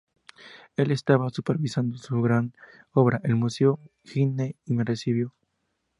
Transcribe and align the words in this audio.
Él 0.77 0.89
estaba 0.89 1.29
supervisando 1.29 1.95
su 1.99 2.19
gran 2.23 2.55
obra, 2.91 3.21
el 3.23 3.35
museo 3.35 3.77
Guggenheim, 4.03 4.53
y 4.65 4.73
me 4.73 4.83
recibió. 4.83 5.31